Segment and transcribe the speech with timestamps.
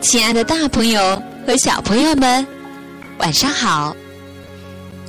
[0.00, 2.44] 亲爱的，大朋友和小朋友们，
[3.18, 3.94] 晚上好！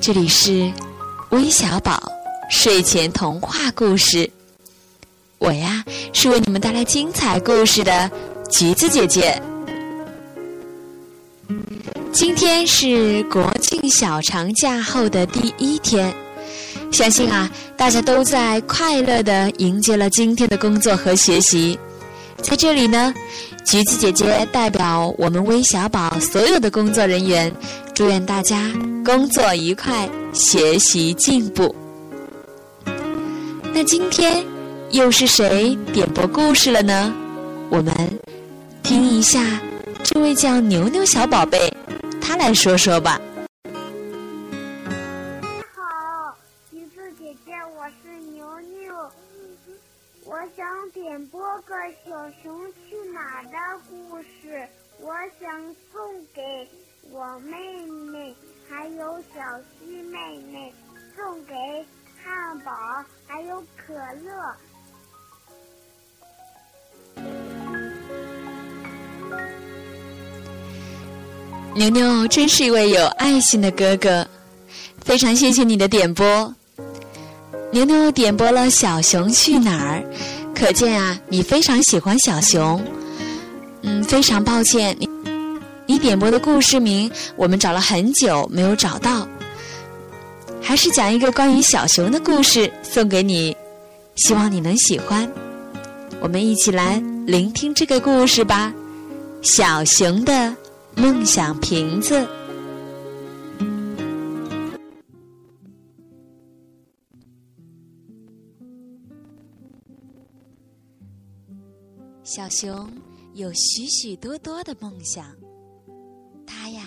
[0.01, 0.69] 这里是
[1.29, 2.01] 微小宝
[2.49, 4.29] 睡前童话故事，
[5.37, 8.11] 我呀是为你们带来精彩故事的
[8.49, 9.41] 橘子姐姐。
[12.11, 16.13] 今天是国庆小长假后的第一天，
[16.91, 21.79] 相信啊，大家都在快乐的迎接了今天的工作和学习。
[22.41, 23.13] 在这里呢，
[23.63, 27.51] 橘子姐姐代表我们微小宝所有的工作人员，
[27.93, 28.69] 祝愿大家
[29.05, 31.73] 工作愉快，学习进步。
[33.73, 34.43] 那今天
[34.89, 37.13] 又是谁点播故事了呢？
[37.69, 37.93] 我们
[38.83, 39.39] 听一下
[40.03, 41.71] 这位叫牛牛小宝贝。
[42.19, 43.19] 他来说说吧。
[59.33, 59.41] 小
[59.79, 60.17] 鸡妹
[60.51, 60.73] 妹，
[61.15, 61.53] 送给
[62.23, 62.71] 汉堡，
[63.27, 64.31] 还有可乐。
[71.73, 74.27] 牛牛真是一位有爱心的哥哥，
[75.05, 76.53] 非常谢谢你的点播。
[77.71, 79.99] 牛牛点播了《小熊去哪儿》，
[80.53, 82.83] 可见啊，你非常喜欢小熊。
[83.83, 85.07] 嗯，非常抱歉，你
[85.91, 89.27] 你点播的故事名我们找了很久没有找到，
[90.61, 93.53] 还是讲一个关于小熊的故事送给你，
[94.15, 95.29] 希望你能喜欢。
[96.21, 98.73] 我们一起来聆听这个故事吧，
[99.45, 100.31] 《小熊的》。
[100.95, 102.25] 梦想瓶子。
[112.23, 112.89] 小熊
[113.33, 115.25] 有许许多多的梦想，
[116.53, 116.85] 他呀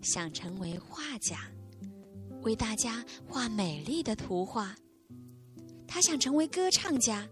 [0.00, 1.50] 想成为画家，
[2.42, 4.72] 为大家画美丽的图画；
[5.88, 7.28] 他想成为歌唱家，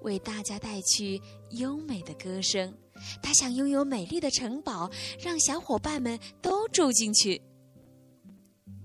[0.00, 1.20] 为大家带去
[1.50, 2.74] 优美的歌声。
[3.22, 4.90] 他想拥有美丽的城堡，
[5.22, 7.40] 让小伙伴们都住进去。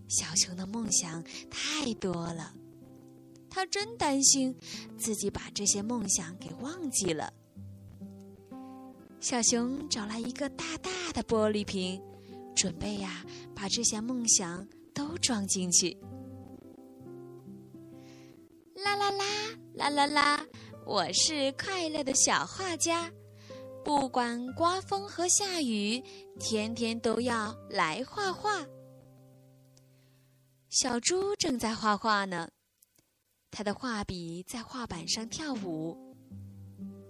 [0.09, 2.53] 小熊的梦想太多了，
[3.49, 4.53] 他真担心
[4.97, 7.31] 自己把这些梦想给忘记了。
[9.21, 12.01] 小熊找来一个大大的玻璃瓶，
[12.55, 13.23] 准备呀
[13.55, 15.95] 把这些梦想都装进去。
[18.75, 19.25] 啦啦啦
[19.75, 20.45] 啦啦啦！
[20.85, 23.11] 我是快乐的小画家。
[23.83, 26.01] 不管刮风和下雨，
[26.39, 28.65] 天天都要来画画。
[30.69, 32.49] 小猪正在画画呢，
[33.51, 36.04] 他的画笔在画板上跳舞，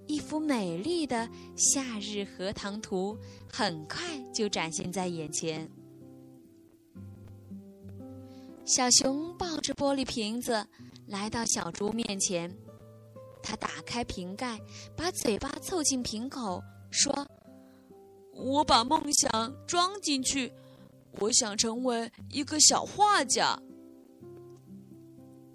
[0.07, 3.17] 一幅美丽的夏日荷塘图
[3.51, 3.99] 很快
[4.33, 5.69] 就展现在眼前。
[8.65, 10.65] 小熊抱着玻璃瓶子
[11.07, 12.51] 来到小猪面前。
[13.43, 14.59] 他打开瓶盖，
[14.95, 17.13] 把嘴巴凑近瓶口，说
[18.33, 20.51] ：“我把梦想装进去，
[21.19, 23.55] 我想成为一个小画家。”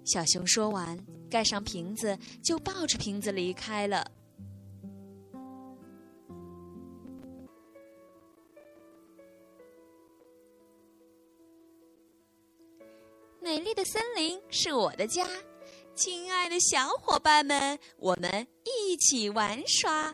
[0.05, 0.97] 小熊说完，
[1.29, 4.09] 盖上瓶子，就抱着瓶子离开了。
[13.43, 15.27] 美丽的森林是我的家。
[15.95, 20.13] 亲爱的小伙伴们，我们一起玩耍。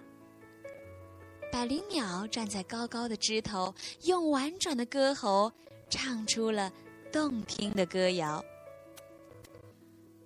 [1.51, 5.51] 百灵鸟站在高高的枝头，用婉转的歌喉
[5.89, 6.71] 唱出了
[7.11, 8.41] 动听的歌谣。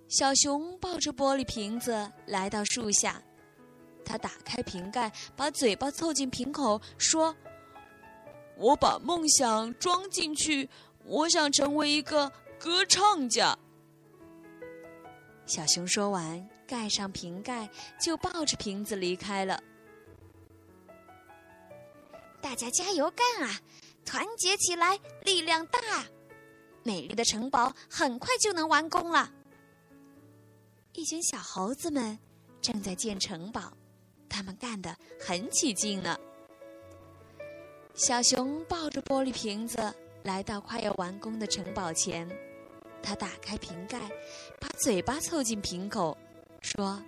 [0.06, 3.20] 小熊抱着玻璃瓶子来到树下，
[4.04, 7.34] 他打开瓶盖，把嘴巴凑近瓶口，说
[8.56, 10.70] ：“我把梦想装进去，
[11.04, 12.30] 我想成为一个
[12.62, 13.58] 歌唱家。”
[15.44, 17.68] 小熊说完，盖上瓶盖，
[18.00, 19.60] 就抱着瓶子离开了。
[22.40, 23.60] 大家加油干啊！
[24.04, 25.80] 团结起来，力量大！
[26.84, 29.32] 美丽的城堡很快就能完工了。
[30.92, 32.16] 一群小猴子们
[32.60, 33.72] 正在建城堡，
[34.28, 36.16] 他们干得很起劲呢。
[37.94, 39.92] 小熊抱着玻璃瓶子
[40.22, 42.28] 来到快要完工的城堡前。
[43.02, 43.98] 他打开瓶盖，
[44.60, 46.16] 把嘴巴凑近瓶口，
[46.60, 47.02] 说：“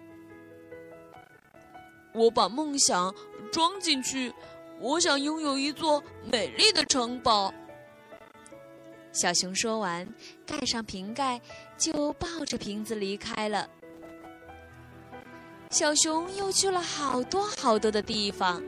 [2.13, 3.15] 我把梦想
[3.53, 4.33] 装进去，
[4.81, 7.53] 我想拥有一座美丽的城堡。”
[9.13, 10.07] 小熊说完，
[10.45, 11.41] 盖上瓶盖，
[11.79, 13.71] 就抱着瓶子离开了。
[15.71, 18.63] 小熊又去了好多好多的地方，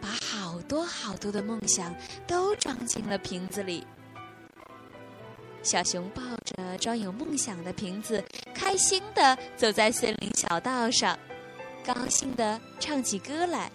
[0.00, 1.94] 把好多好多的梦想
[2.26, 3.84] 都装进了瓶子里。
[5.62, 8.24] 小熊抱着装有梦想的瓶子，
[8.54, 11.18] 开心的走在森林小道上，
[11.84, 13.70] 高兴的唱起歌来。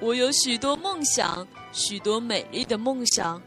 [0.00, 3.42] 我有许多梦想，许多美丽的梦想，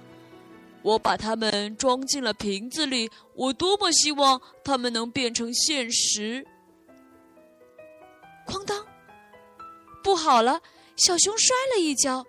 [0.82, 3.10] 我把它们装进了瓶子里。
[3.36, 6.46] 我多么希望它们能变成现实！
[8.46, 8.86] 哐当，
[10.04, 10.60] 不好了！
[10.98, 12.26] 小熊摔了一跤。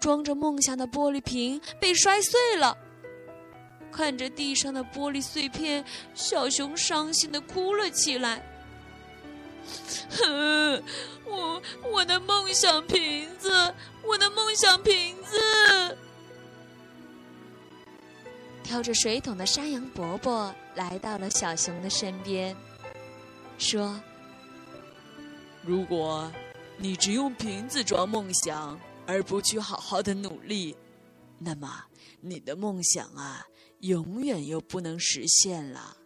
[0.00, 2.76] 装着梦想的玻璃瓶被摔碎了，
[3.92, 8.42] 看着地上的玻璃碎片，小熊伤心的哭了起来。
[10.18, 10.82] 哼，
[11.26, 11.62] 我
[11.92, 15.98] 我的梦想瓶子，我的梦想瓶子！
[18.64, 22.56] 挑着水桶的山羊伯伯来到了小熊的身边，
[23.58, 24.00] 说
[25.62, 26.32] ：“如果
[26.78, 30.76] 你只用瓶子装梦想。”而不去好好的努力，
[31.36, 31.84] 那么
[32.20, 33.44] 你的梦想啊，
[33.80, 35.96] 永远又不能实现了。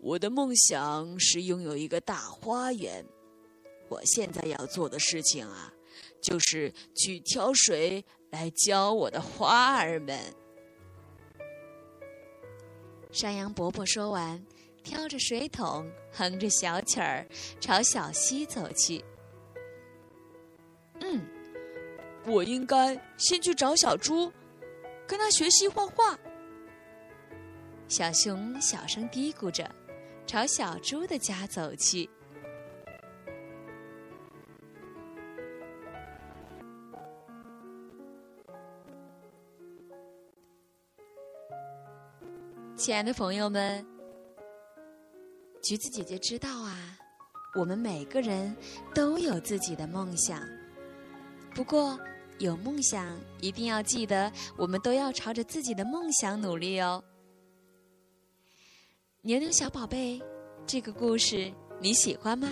[0.00, 3.06] 我的梦想是拥有一个大花园。
[3.88, 5.72] 我现在要做的事情啊，
[6.20, 10.18] 就是去挑水来浇我的花儿们。
[13.12, 14.44] 山羊伯伯说完，
[14.82, 17.24] 挑着水桶，哼着小曲儿，
[17.60, 19.04] 朝小溪走去。
[21.04, 21.20] 嗯，
[22.24, 24.32] 我应该先去找小猪，
[25.06, 26.18] 跟他学习画画。
[27.88, 29.68] 小熊小声嘀咕着，
[30.26, 32.08] 朝小猪的家走去。
[42.76, 43.84] 亲爱的朋友们，
[45.62, 46.98] 橘子姐姐知道啊，
[47.54, 48.56] 我们每个人
[48.94, 50.40] 都有自己的梦想。
[51.54, 51.98] 不过，
[52.38, 57.02] 有梦想一定要记得，我们都要朝着自己的梦想努力哦。
[59.20, 60.20] 牛牛小宝贝，
[60.66, 62.48] 这个故事你喜欢吗？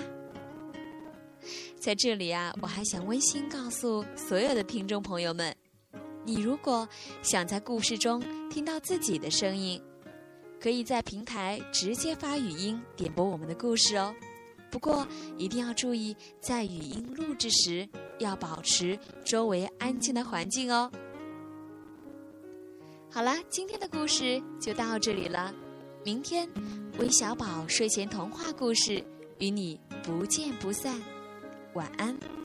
[1.78, 5.56] 在这里啊，我还想温馨告诉所有的听众朋友们：
[6.24, 6.86] 你如果
[7.22, 9.82] 想在故事中听到自己的声音，
[10.60, 14.14] 可以在平台直接发语音点播我们的故事哦。
[14.70, 15.06] 不过
[15.36, 17.88] 一定要注意，在语音录制时
[18.18, 20.90] 要保持周围安静的环境哦。
[23.10, 25.52] 好了，今天的故事就到这里了。
[26.04, 26.48] 明天，
[26.98, 29.04] 微小宝睡前童话故事
[29.38, 31.00] 与你不见不散。
[31.74, 32.39] 晚安。